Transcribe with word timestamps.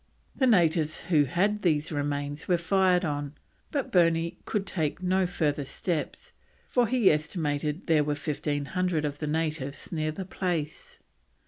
The 0.35 0.47
natives 0.47 1.01
who 1.03 1.25
had 1.25 1.61
these 1.61 1.91
remains 1.91 2.47
were 2.47 2.57
fired 2.57 3.05
on, 3.05 3.35
but 3.69 3.91
Burney 3.91 4.39
could 4.45 4.65
take 4.65 5.03
no 5.03 5.27
further 5.27 5.63
steps, 5.63 6.33
for 6.65 6.87
he 6.87 7.11
estimated 7.11 7.85
there 7.85 8.03
were 8.03 8.15
fifteen 8.15 8.65
hundred 8.65 9.05
of 9.05 9.19
the 9.19 9.27
natives 9.27 9.91
near 9.91 10.11
the 10.11 10.25
place. 10.25 10.97